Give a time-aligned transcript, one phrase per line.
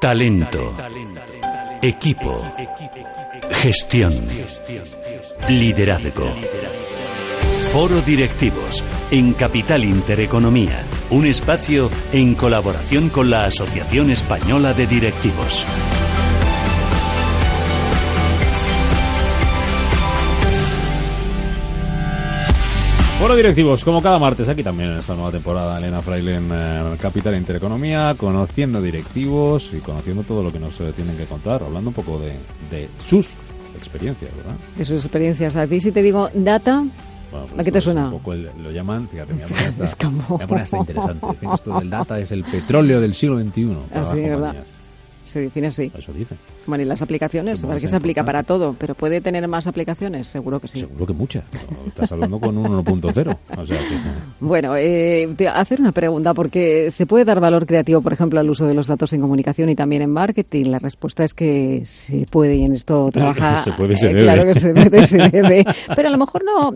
[0.00, 0.76] Talento.
[1.80, 2.38] Equipo.
[3.50, 4.12] Gestión.
[5.48, 6.34] Liderazgo.
[7.72, 15.66] Foro Directivos en Capital Intereconomía, un espacio en colaboración con la Asociación Española de Directivos.
[23.18, 26.96] Foro directivos, como cada martes, aquí también en esta nueva temporada, Elena Fraile en eh,
[27.00, 31.90] Capital Intereconomía, conociendo directivos y conociendo todo lo que nos eh, tienen que contar, hablando
[31.90, 32.34] un poco de,
[32.70, 33.30] de sus
[33.74, 34.54] experiencias, ¿verdad?
[34.76, 35.56] De sus experiencias.
[35.56, 36.84] A ti si te digo data,
[37.30, 38.04] Bueno, pues ¿A qué te esto es suena?
[38.06, 41.26] Un poco el- lo llaman, fíjate, me hasta, me hasta interesante.
[41.32, 43.62] Dicen esto del data es el petróleo del siglo XXI.
[43.62, 44.30] Así, las ¿verdad?
[44.54, 44.66] compañías.
[45.26, 45.92] Se define así.
[45.96, 46.38] Eso dicen.
[46.66, 48.74] Bueno, y las aplicaciones, ¿para que se aplica para todo?
[48.78, 50.28] ¿Pero puede tener más aplicaciones?
[50.28, 50.80] Seguro que sí.
[50.80, 51.44] Seguro que muchas.
[51.86, 53.36] Estás hablando con un 1.0.
[53.56, 53.84] O sea que...
[54.40, 58.48] Bueno, eh, te- hacer una pregunta, porque ¿se puede dar valor creativo, por ejemplo, al
[58.48, 60.66] uso de los datos en comunicación y también en marketing?
[60.66, 63.62] La respuesta es que se puede y en esto trabaja.
[63.64, 64.22] Se puede y se eh, debe.
[64.22, 65.64] Claro que se puede y se debe.
[65.96, 66.74] Pero a lo mejor no.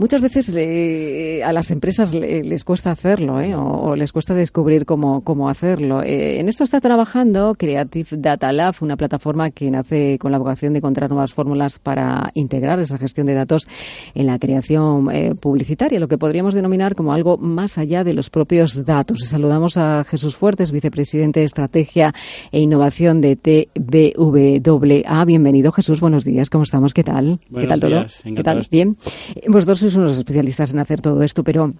[0.00, 3.54] Muchas veces eh, a las empresas le- les cuesta hacerlo, ¿eh?
[3.54, 6.02] o, o les cuesta descubrir cómo, cómo hacerlo.
[6.02, 10.72] Eh, en esto está trabajando Creative Data Lab, una plataforma que nace con la vocación
[10.72, 13.68] de encontrar nuevas fórmulas para integrar esa gestión de datos
[14.14, 18.30] en la creación eh, publicitaria, lo que podríamos denominar como algo más allá de los
[18.30, 19.20] propios datos.
[19.22, 22.14] Y saludamos a Jesús Fuertes, vicepresidente de Estrategia
[22.52, 25.24] e Innovación de TBWA.
[25.26, 26.00] Bienvenido, Jesús.
[26.00, 26.48] Buenos días.
[26.48, 26.94] ¿Cómo estamos?
[26.94, 27.38] ¿Qué tal?
[27.54, 27.90] ¿Qué tal todo?
[27.90, 28.68] días, ¿Qué encantado tal?
[28.70, 28.96] Bien.
[29.36, 31.72] Eh, Vosotros sois unos especialistas en hacer todo esto, pero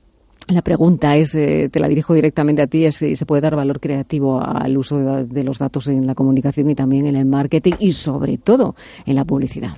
[0.48, 3.54] la pregunta es, eh, te la dirijo directamente a ti, es si se puede dar
[3.54, 7.26] valor creativo al uso de, de los datos en la comunicación y también en el
[7.26, 8.74] marketing y sobre todo
[9.06, 9.76] en la publicidad.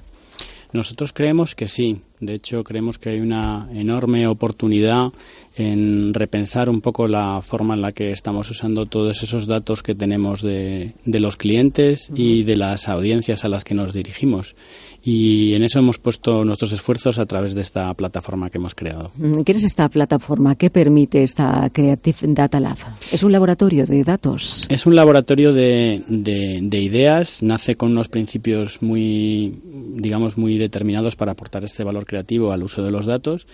[0.72, 2.00] Nosotros creemos que sí.
[2.18, 5.12] De hecho, creemos que hay una enorme oportunidad
[5.56, 9.94] en repensar un poco la forma en la que estamos usando todos esos datos que
[9.94, 14.54] tenemos de, de los clientes y de las audiencias a las que nos dirigimos.
[15.04, 19.10] Y en eso hemos puesto nuestros esfuerzos a través de esta plataforma que hemos creado.
[19.16, 20.54] Mm, ¿Qué es esta plataforma?
[20.54, 22.76] ¿Qué permite esta Creative Data Lab?
[23.10, 24.64] ¿Es un laboratorio de datos?
[24.68, 29.54] Es un laboratorio de, de- de ideas, nace con unos principios muy,
[29.96, 33.46] digamos, muy determinados para aportar este valor creativo al uso de los datos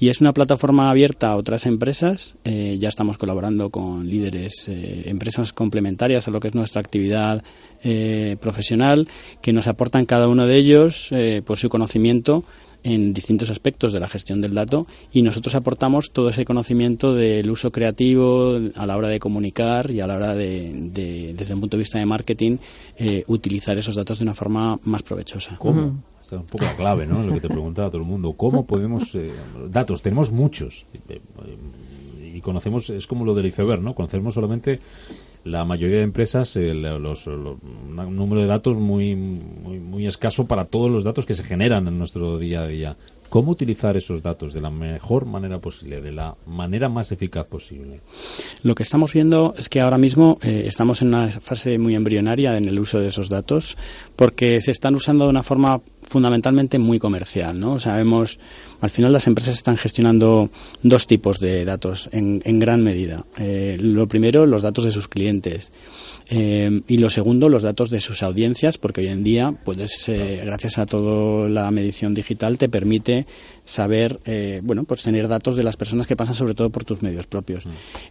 [0.00, 2.34] y es una plataforma abierta a otras empresas.
[2.44, 7.42] Eh, ya estamos colaborando con líderes, eh, empresas complementarias a lo que es nuestra actividad
[7.86, 9.06] eh, profesional,
[9.42, 12.44] que nos aportan cada uno de ellos eh, por su conocimiento
[12.82, 17.50] en distintos aspectos de la gestión del dato y nosotros aportamos todo ese conocimiento del
[17.50, 21.60] uso creativo a la hora de comunicar y a la hora de, de, desde un
[21.60, 22.58] punto de vista de marketing,
[22.98, 25.56] eh, utilizar esos datos de una forma más provechosa.
[25.56, 26.02] ¿Cómo?
[26.20, 27.22] Esta es un poco la clave, ¿no?
[27.22, 28.32] Lo que te preguntaba todo el mundo.
[28.34, 29.14] ¿Cómo podemos...
[29.14, 29.32] eh,
[29.70, 30.84] datos, tenemos muchos.
[31.08, 31.20] eh,
[32.34, 33.94] Y conocemos, es como lo del iceberg, ¿no?
[33.94, 34.80] Conocemos solamente
[35.44, 40.46] la mayoría de empresas, eh, los, lo- un número de datos muy, muy, muy escaso
[40.46, 42.96] para todos los datos que se generan en nuestro día a día.
[43.34, 48.00] ¿Cómo utilizar esos datos de la mejor manera posible, de la manera más eficaz posible?
[48.62, 52.56] Lo que estamos viendo es que ahora mismo eh, estamos en una fase muy embrionaria
[52.56, 53.76] en el uso de esos datos
[54.14, 57.80] porque se están usando de una forma fundamentalmente muy comercial, ¿no?
[57.80, 58.38] Sabemos,
[58.80, 60.50] al final las empresas están gestionando
[60.82, 63.24] dos tipos de datos en, gran medida.
[63.38, 65.72] Eh, lo primero, los datos de sus clientes.
[66.30, 70.42] Eh, y lo segundo, los datos de sus audiencias, porque hoy en día, puedes, eh,
[70.44, 73.23] gracias a toda la medición digital, te permite
[73.64, 77.02] saber, eh, bueno, pues tener datos de las personas que pasan sobre todo por tus
[77.02, 77.64] medios propios.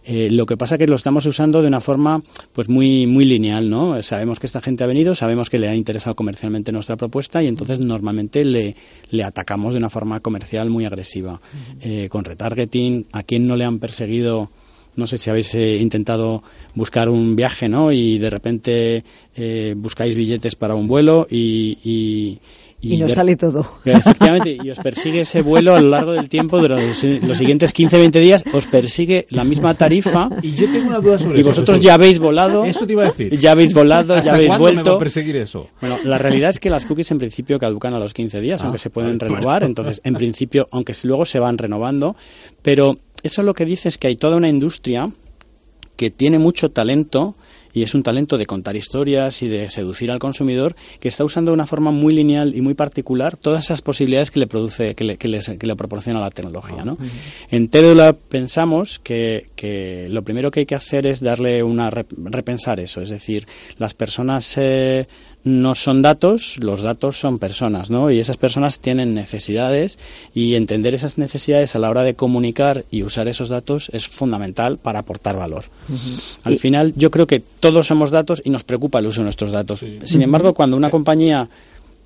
[0.04, 3.70] Eh, lo que pasa que lo estamos usando de una forma, pues muy, muy lineal,
[3.70, 4.02] ¿no?
[4.02, 7.46] Sabemos que esta gente ha venido, sabemos que le ha interesado comercialmente nuestra propuesta y
[7.46, 8.76] entonces normalmente le,
[9.10, 11.40] le atacamos de una forma comercial muy agresiva,
[11.80, 14.50] eh, con retargeting, a quien no le han perseguido
[14.96, 16.42] no sé si habéis eh, intentado
[16.74, 17.90] buscar un viaje, ¿no?
[17.92, 19.04] Y de repente
[19.36, 21.78] eh, buscáis billetes para un vuelo y...
[21.84, 22.38] y
[22.92, 23.66] Y nos sale todo.
[23.84, 27.74] Efectivamente, y os persigue ese vuelo a lo largo del tiempo, durante los, los siguientes
[27.74, 31.50] 15-20 días, os persigue la misma tarifa Y yo tengo una duda sobre y eso,
[31.50, 31.84] vosotros Jesús.
[31.86, 32.64] ya habéis volado.
[32.64, 33.38] Eso te iba a decir.
[33.38, 34.98] Ya habéis volado, ¿Hasta ya habéis me va a vuelto.
[34.98, 35.68] perseguir eso?
[35.80, 38.64] Bueno, la realidad es que las cookies en principio caducan a los 15 días, Ah,
[38.64, 39.64] aunque se pueden renovar.
[39.64, 42.16] Entonces, en principio, aunque luego se van renovando,
[42.62, 45.10] pero eso lo que dice es que hay toda una industria
[45.96, 47.36] que tiene mucho talento
[47.74, 51.50] y es un talento de contar historias y de seducir al consumidor que está usando
[51.50, 55.04] de una forma muy lineal y muy particular todas esas posibilidades que le produce, que
[55.04, 56.96] le, que les- que le proporciona la tecnología, ¿no?
[57.50, 62.06] En Terodula pensamos que, que lo primero que hay que hacer es darle una rep-
[62.16, 63.46] repensar eso, es decir,
[63.78, 65.06] las personas eh,
[65.44, 68.10] no son datos, los datos son personas, ¿no?
[68.10, 69.98] Y esas personas tienen necesidades
[70.34, 74.78] y entender esas necesidades a la hora de comunicar y usar esos datos es fundamental
[74.78, 75.64] para aportar valor.
[76.44, 79.24] Al Y- final, yo creo que todos somos datos y nos preocupa el uso de
[79.24, 79.84] nuestros datos.
[80.04, 81.48] Sin embargo, cuando una compañía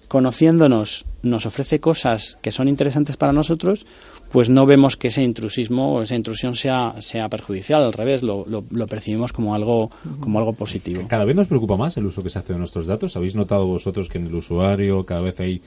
[0.08, 3.87] conociéndonos nos ofrece cosas que son interesantes para nosotros,
[4.32, 8.44] pues no vemos que ese intrusismo o esa intrusión sea, sea perjudicial, al revés, lo,
[8.46, 9.90] lo, lo percibimos como algo,
[10.20, 11.02] como algo positivo.
[11.08, 13.16] Cada vez nos preocupa más el uso que se hace de nuestros datos.
[13.16, 15.62] ¿Habéis notado vosotros que en el usuario cada vez hay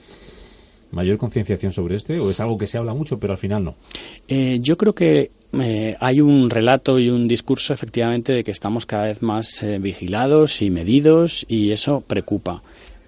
[0.92, 2.20] mayor concienciación sobre este?
[2.20, 3.74] ¿O es algo que se habla mucho, pero al final no?
[4.28, 5.30] Eh, yo creo que
[5.60, 9.78] eh, hay un relato y un discurso efectivamente de que estamos cada vez más eh,
[9.78, 12.62] vigilados y medidos y eso preocupa.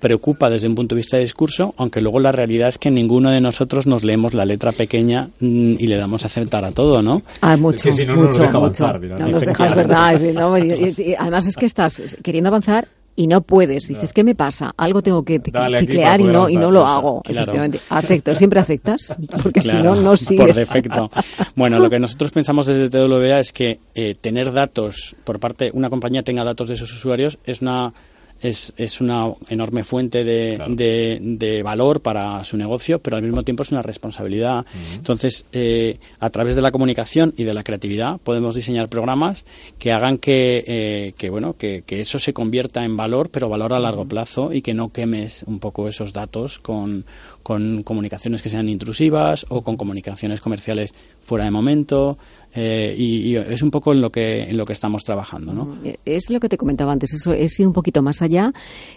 [0.09, 3.31] Preocupa desde un punto de vista de discurso, aunque luego la realidad es que ninguno
[3.31, 7.01] de nosotros nos leemos la letra pequeña mm, y le damos a aceptar a todo,
[7.01, 7.23] ¿no?
[7.41, 8.85] Ah, mucho, que si no, no nos mucho, deja mucho.
[8.85, 10.21] avanzar, mira, no no nos hay dejas, que- ¿verdad?
[10.21, 12.87] Y- no, y- y- y además es que estás queriendo avanzar
[13.17, 13.89] y no puedes.
[13.89, 14.75] Dices, ¿qué me pasa?
[14.77, 17.23] Algo tengo que teclear y no, y no lo hago.
[17.23, 17.41] Claro.
[17.53, 17.81] Efectivamente.
[17.89, 18.35] Acepto.
[18.37, 19.17] ¿Siempre aceptas?
[19.43, 20.49] Porque si no, no sigues.
[20.49, 21.11] Por defecto.
[21.57, 25.89] Bueno, lo que nosotros pensamos desde TWA es que eh, tener datos, por parte, una
[25.89, 27.95] compañía tenga datos de sus usuarios, es una
[28.45, 30.75] es, es una enorme fuente de, Claro.
[30.75, 34.65] de, de valor para su negocio, pero al mismo tiempo es una responsabilidad.
[34.95, 39.47] Entonces, eh, a través de la comunicación y de la creatividad podemos diseñar programas
[39.79, 43.73] que hagan que, eh, que bueno, que, que eso se convierta en valor, pero valor
[43.73, 47.05] a largo plazo y que no quemes un poco esos datos con,
[47.43, 52.19] con comunicaciones que sean intrusivas o con comunicaciones comerciales fuera de momento.
[52.55, 55.77] Eh, y, y es un poco en lo que en lo que estamos trabajando, ¿no?
[56.05, 58.53] Es lo que te comentaba antes, eso es ir un poquito más allá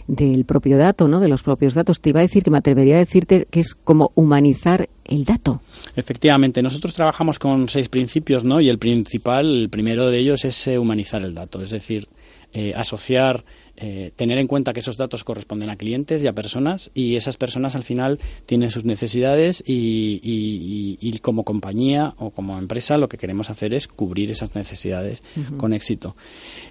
[0.07, 1.19] del propio dato, ¿no?
[1.19, 1.99] De los propios datos.
[2.01, 5.61] Te iba a decir que me atrevería a decirte que es como humanizar el dato.
[5.95, 8.61] Efectivamente, nosotros trabajamos con seis principios, ¿no?
[8.61, 12.07] Y el principal, el primero de ellos es eh, humanizar el dato, es decir,
[12.53, 13.43] eh, asociar,
[13.77, 17.37] eh, tener en cuenta que esos datos corresponden a clientes y a personas y esas
[17.37, 22.97] personas al final tienen sus necesidades y, y- y- y como compañía o como empresa
[22.97, 25.21] lo que queremos hacer es cubrir esas necesidades
[25.57, 26.15] con éxito.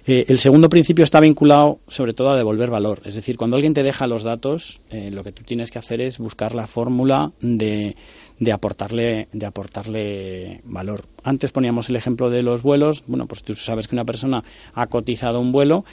[0.05, 3.73] Eh, el segundo principio está vinculado sobre todo a devolver valor, es decir, cuando alguien
[3.73, 7.31] te deja los datos, eh, lo que tú tienes que hacer es buscar la fórmula
[7.41, 7.95] de
[8.39, 11.05] de aportarle de aportarle valor.
[11.27, 13.03] Antes poníamos el ejemplo de los vuelos.
[13.05, 14.43] Bueno, pues tú sabes que una persona
[14.73, 15.83] ha cotizado un vuelo,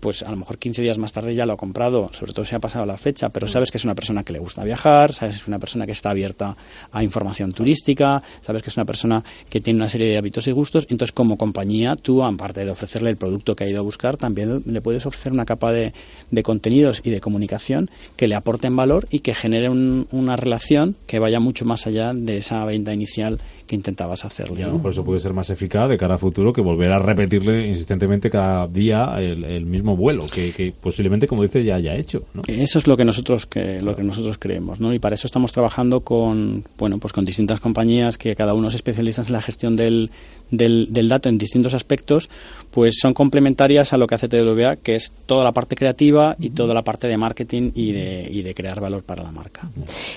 [0.00, 2.54] pues a lo mejor 15 días más tarde ya lo ha comprado, sobre todo si
[2.54, 5.36] ha pasado la fecha, pero sabes que es una persona que le gusta viajar, sabes
[5.36, 6.56] que es una persona que está abierta
[6.90, 10.52] a información turística, sabes que es una persona que tiene una serie de hábitos y
[10.52, 10.86] gustos.
[10.88, 14.62] Entonces, como compañía, tú, aparte de ofrecerle el producto que ha ido a buscar, también
[14.64, 15.92] le puedes ofrecer una capa de,
[16.30, 20.96] de contenidos y de comunicación que le aporten valor y que genere un- una relación
[21.06, 24.64] que vaya mucho más allá de esa venta inicial que intentabas hacerle.
[24.78, 28.30] Mejor eso puede ser más eficaz de cara a futuro que volver a repetirle insistentemente
[28.30, 32.24] cada día el, el mismo vuelo, que, que posiblemente, como dices, ya haya hecho.
[32.34, 32.42] ¿no?
[32.46, 34.92] Eso es lo que nosotros que, lo que nosotros creemos, ¿no?
[34.92, 38.76] Y para eso estamos trabajando con bueno pues con distintas compañías que cada uno se
[38.76, 40.10] especializan en la gestión del,
[40.50, 42.28] del, del dato en distintos aspectos,
[42.70, 46.50] pues son complementarias a lo que hace TWA, que es toda la parte creativa y
[46.50, 49.68] toda la parte de marketing y de, y de crear valor para la marca.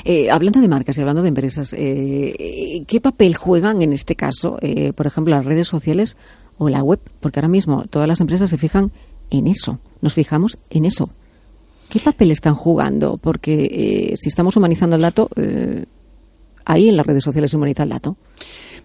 [0.06, 4.51] Eh, hablando de marcas y hablando de empresas, eh, ¿qué papel juegan en este caso,
[4.62, 6.18] eh, por ejemplo, las redes sociales
[6.58, 7.00] o la web?
[7.20, 8.92] Porque ahora mismo todas las empresas se fijan
[9.30, 11.10] en eso, nos fijamos en eso.
[11.90, 13.18] ¿Qué papel están jugando?
[13.18, 15.86] Porque eh, si estamos humanizando el dato, eh,
[16.64, 18.16] ahí en las redes sociales se humaniza el dato.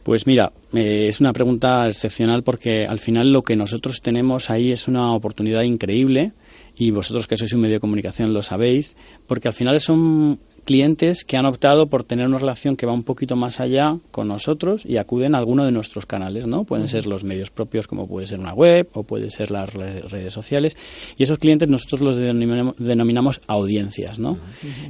[0.02, 4.73] Pues mira, eh, es una pregunta excepcional porque al final lo que nosotros tenemos ahí
[4.73, 6.32] es una oportunidad increíble
[6.76, 11.25] y vosotros que sois un medio de comunicación lo sabéis, porque al final son clientes
[11.25, 14.83] que han optado por tener una relación que va un poquito más allá con nosotros
[14.85, 16.64] y acuden a alguno de nuestros canales, ¿no?
[16.64, 20.00] Pueden ser los medios propios como puede ser una web o puede ser las re-
[20.02, 20.76] redes sociales
[21.16, 24.38] y esos clientes nosotros los denominamos, denominamos audiencias, ¿no?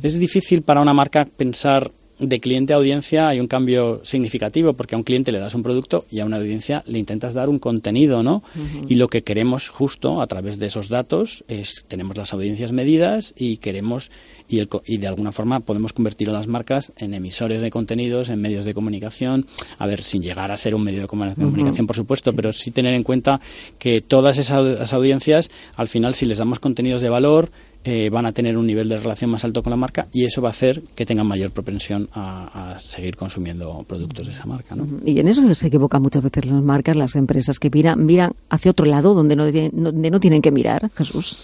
[0.02, 4.94] Es difícil para una marca pensar de cliente a audiencia hay un cambio significativo porque
[4.94, 7.58] a un cliente le das un producto y a una audiencia le intentas dar un
[7.58, 8.42] contenido, ¿no?
[8.88, 13.34] Y lo que queremos justo a través de esos datos es tenemos las audiencias medidas
[13.36, 14.10] y queremos
[14.48, 18.28] y, el, y de alguna forma podemos convertir a las marcas en emisores de contenidos,
[18.28, 19.44] en medios de comunicación,
[19.78, 22.70] a ver, sin llegar a ser un medio de comu- comunicación, por supuesto, pero sí
[22.70, 23.40] tener en cuenta
[23.78, 27.50] que todas esas audiencias, al final, si les damos contenidos de valor,
[27.86, 30.42] eh, van a tener un nivel de relación más alto con la marca y eso
[30.42, 34.74] va a hacer que tengan mayor propensión a, seguir consumiendo productos de esa marca.
[34.74, 34.86] ¿no?
[35.04, 38.70] Y en eso se equivocan muchas veces las marcas, las empresas que miran, miran hacia
[38.70, 41.36] otro lado donde no, donde no tienen que mirar, Jesús.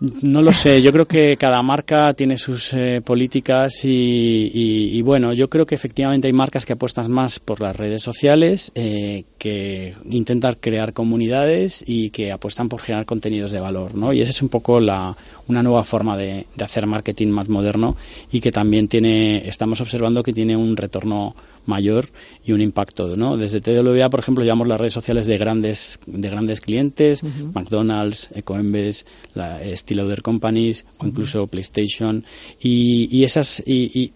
[0.00, 5.50] No lo sé, yo creo que cada marca tiene sus eh, políticas y, bueno, yo
[5.50, 10.58] creo que efectivamente hay marcas que apuestan más por las redes sociales, eh, que intentan
[10.60, 14.12] crear comunidades y que apuestan por generar contenidos de valor, ¿no?
[14.12, 15.16] Y esa es un poco la,
[15.48, 17.96] una nueva forma de, de hacer marketing más moderno
[18.30, 21.34] y que también tiene, estamos observando que tiene un retorno
[21.66, 22.08] mayor
[22.44, 23.36] y un impacto, ¿no?
[23.36, 27.22] Desde TWA, por ejemplo, llevamos las redes sociales de grandes de grandes clientes,
[27.54, 32.24] McDonald's, Ecoembes, la Steel Other Companies o incluso PlayStation
[32.60, 34.12] y, y esas y, y,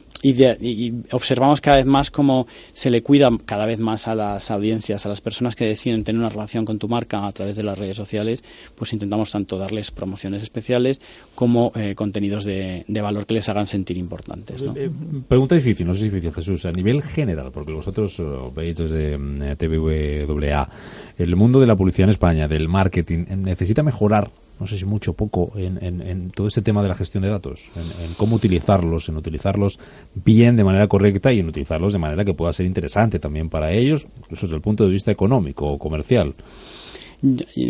[1.11, 5.09] observamos cada vez más cómo se le cuida cada vez más a las audiencias, a
[5.09, 7.97] las personas que deciden tener una relación con tu marca a través de las redes
[7.97, 8.43] sociales,
[8.75, 11.01] pues intentamos tanto darles promociones especiales
[11.35, 14.63] como eh, contenidos de, valor que les hagan sentir importantes.
[14.63, 14.75] ¿no?
[14.77, 14.91] Eh,
[15.29, 16.65] pregunta difícil, no sé si difícil, Jesús.
[16.65, 18.21] A nivel general, porque vosotros
[18.55, 20.69] veis desde mm, TVWA,
[21.19, 24.31] el mundo de la publicidad en España, del marketing, necesita mejorar
[24.61, 27.29] no sé si mucho o poco, en, en, todo este tema de la gestión de
[27.29, 29.79] datos, en, cómo utilizarlos, en utilizarlos
[30.15, 33.73] bien de manera correcta y en utilizarlos de manera que pueda ser interesante también para
[33.73, 36.35] ellos, incluso desde el punto de vista económico o comercial.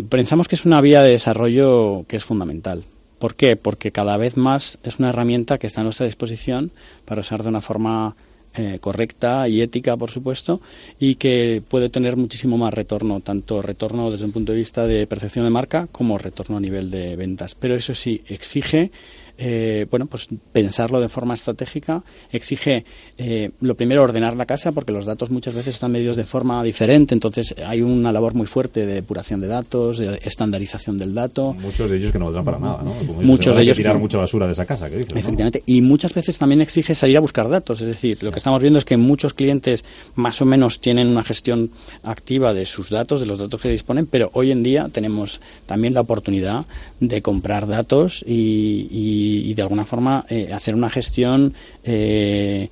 [0.09, 2.83] Pensamos que es una vía de desarrollo que es fundamental.
[3.19, 3.55] ¿Por qué?
[3.55, 6.71] Porque cada vez más es una herramienta que está a nuestra disposición
[7.05, 8.15] para usar de una forma
[8.57, 10.61] eh, correcta y ética, por supuesto,
[10.99, 15.07] y que puede tener muchísimo más retorno, tanto retorno desde un punto de vista de
[15.07, 17.55] percepción de marca como retorno a nivel de ventas.
[17.55, 18.91] Pero eso sí, exige
[19.37, 22.85] eh, bueno, pues pensarlo de forma estratégica exige,
[23.17, 26.63] eh, lo primero, ordenar la casa, porque los datos muchas veces están medidos de forma
[26.63, 31.53] diferente, entonces hay una labor muy fuerte de depuración de datos, de estandarización del dato.
[31.53, 32.93] Muchos de ellos que no valdrán para nada, ¿no?
[33.21, 33.77] muchos de ellos.
[33.77, 37.19] tirar mucha basura de esa casa, que Efectivamente, y muchas veces también exige salir a
[37.19, 39.83] buscar datos, es decir, lo que estamos viendo es que muchos clientes
[40.15, 41.71] más o menos tienen una gestión
[42.03, 45.93] activa de sus datos, de los datos que disponen, pero hoy en día tenemos también
[45.93, 46.65] la oportunidad
[46.99, 51.53] de comprar datos y y, de alguna forma eh, hacer una gestión
[51.83, 52.69] eh,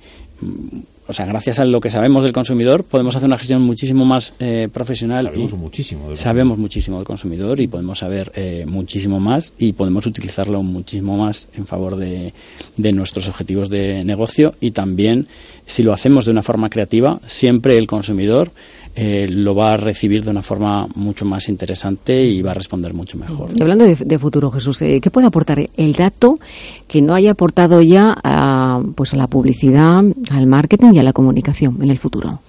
[1.06, 4.32] o sea, gracias a lo que sabemos del consumidor, podemos hacer una gestión muchísimo más
[4.40, 5.26] eh, profesional.
[5.26, 8.32] Sabemos muchísimo del Sabemos muchísimo del consumidor y podemos saber
[8.66, 12.32] muchísimo más y podemos utilizarlo muchísimo más en favor de,
[12.76, 15.28] de, nuestros objetivos de negocio y también,
[15.66, 18.50] si lo hacemos de una forma creativa, siempre el consumidor
[18.96, 22.94] eh, lo va a recibir de una forma mucho más interesante y va a responder
[22.94, 23.50] mucho mejor.
[23.56, 26.38] Y hablando de, futuro, Jesús, eh, ¿qué puede aportar el dato
[26.86, 31.12] que no haya aportado ya a, pues a la publicidad, al marketing y a la
[31.12, 32.40] comunicación en el futuro?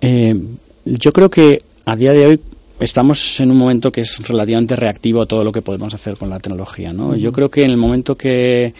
[0.00, 0.40] Eh,
[0.84, 2.40] yo creo que a día de hoy
[2.78, 6.30] estamos en un momento que es relativamente reactivo a todo lo que podemos hacer con
[6.30, 6.92] la tecnología.
[6.92, 7.16] ¿no?
[7.16, 8.72] Yo creo que en el momento que,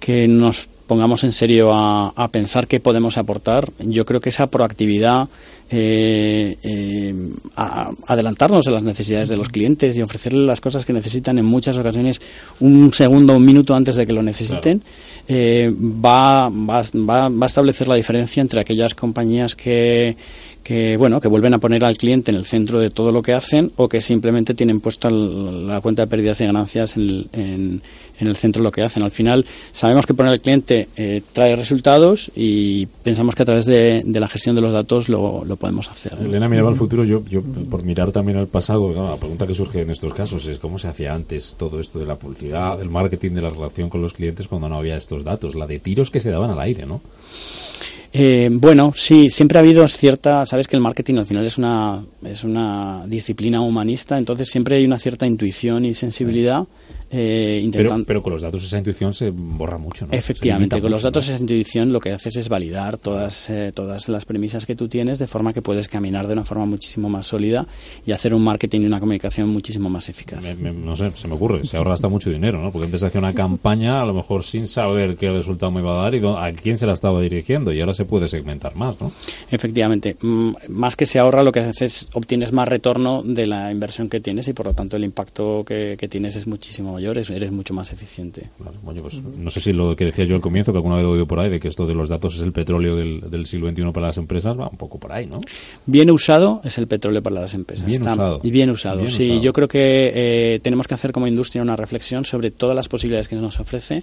[0.00, 4.46] que nos pongamos en serio a, a, pensar qué podemos aportar, yo creo que esa
[4.46, 5.28] proactividad
[5.68, 7.14] eh, eh,
[7.56, 11.44] a adelantarnos a las necesidades de los clientes y ofrecerles las cosas que necesitan en
[11.44, 12.20] muchas ocasiones
[12.60, 14.80] un segundo o un minuto antes de que lo necesiten,
[15.26, 20.16] eh, va, va, va, va a establecer la diferencia entre aquellas compañías que
[20.66, 23.32] que bueno que vuelven a poner al cliente en el centro de todo lo que
[23.32, 27.82] hacen o que simplemente tienen puesta la cuenta de pérdidas y ganancias en, en,
[28.18, 29.04] en, el centro de lo que hacen.
[29.04, 33.66] Al final sabemos que poner al cliente eh, trae resultados y pensamos que a través
[33.66, 36.18] de, la gestión de los datos lo, lo, podemos hacer.
[36.20, 39.82] Elena miraba al futuro, yo, yo por mirar también al pasado, la pregunta que surge
[39.82, 43.30] en estos casos es cómo se hacía antes todo esto de la publicidad, del marketing,
[43.32, 46.18] de la relación con los clientes cuando no había estos datos, la de tiros que
[46.18, 47.00] se daban al aire, ¿no?
[48.18, 52.02] Eh, bueno, sí, siempre ha habido cierta, sabes que el marketing al final es una,
[52.24, 56.66] es una disciplina humanista, entonces siempre hay una cierta intuición y sensibilidad.
[57.08, 57.70] Eh,
[58.04, 60.12] pero, con los datos esa intuición se borra mucho, ¿no?
[60.12, 64.24] Efectivamente, con los datos esa intuición lo que haces es validar todas, eh, todas las
[64.24, 67.64] premisas que tú tienes de forma que puedes caminar de una forma muchísimo más sólida
[68.04, 70.42] y hacer un marketing y una comunicación muchísimo más eficaz.
[70.58, 72.72] no sé, se me ocurre, se ahorra hasta mucho dinero, ¿no?
[72.72, 76.02] Porque antes hacía una campaña a lo mejor sin saber qué resultado me iba a
[76.02, 79.12] dar y a quién se la estaba dirigiendo y ahora se puede segmentar más, ¿no?
[79.50, 84.08] Efectivamente, mm, más que se ahorra lo que haces obtienes más retorno de la inversión
[84.08, 87.74] que tienes y por lo tanto el impacto que, que tienes es muchísimo eres, mucho
[87.74, 88.42] más eficiente.
[88.84, 91.26] Pues, no sé si lo que decía yo al comienzo, que alguna vez he oído
[91.26, 94.08] por ahí, de que esto de los datos es el petróleo del, siglo XXI para
[94.08, 95.40] las empresas, va un poco por ahí, ¿no?
[95.84, 97.86] Bien usado es el petróleo para las empresas.
[97.86, 98.40] Bien usado.
[98.42, 99.40] Y bien usado, sí.
[99.40, 103.28] Yo creo que eh, tenemos que hacer como industria una reflexión sobre todas las posibilidades
[103.28, 104.02] que nos ofrece.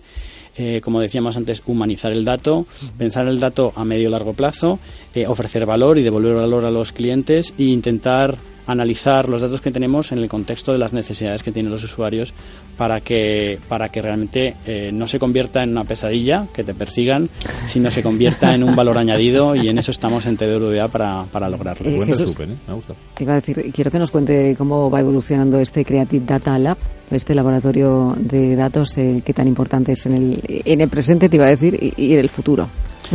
[0.56, 2.68] Eh, como decíamos antes, humanizar el dato,
[2.98, 4.80] pensar el dato a medio y largo plazo,
[5.16, 9.72] eh, ofrecer valor y devolver valor a los clientes e intentar analizar los datos que
[9.72, 12.34] tenemos en el contexto de las necesidades que tienen los usuarios
[12.77, 17.29] para que para que realmente eh, no se convierta en una pesadilla que te persigan
[17.67, 21.50] sino se convierta en un valor añadido y en eso estamos en TVWA para, para
[21.50, 22.60] lograrlo Eh, Buen Jesús, resumen, ¿eh?
[22.67, 22.93] Me gusta.
[23.13, 26.77] Te iba a decir, quiero que nos cuente cómo va evolucionando este Creative Data Lab,
[27.12, 31.36] este laboratorio de datos eh, que tan importante es en el, en el presente, te
[31.36, 32.70] iba a decir, y, y en el futuro.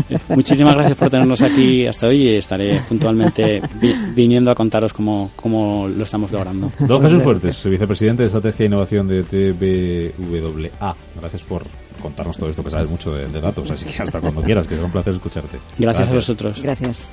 [0.29, 5.31] Muchísimas gracias por tenernos aquí hasta hoy y estaré puntualmente vi- viniendo a contaros cómo,
[5.37, 6.71] cómo lo estamos logrando.
[6.81, 10.97] Don Jesús Fuertes, vicepresidente de Estrategia e Innovación de TBWA.
[11.21, 11.63] Gracias por
[12.03, 14.75] contarnos todo esto que sabes mucho de, de datos, así que hasta cuando quieras, que
[14.75, 15.59] será un placer escucharte.
[15.79, 16.63] Gracias a vosotros.
[16.63, 17.09] Gracias.